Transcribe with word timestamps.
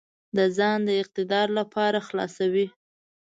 د 0.37 0.39
ځان 0.57 0.79
د 0.87 0.89
اقتدار 1.01 1.47
لپاره 1.59 1.99
خلاصوي. 2.07 2.67